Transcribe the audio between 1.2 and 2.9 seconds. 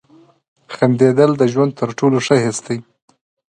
د ژوند تر ټولو ښه حس دی.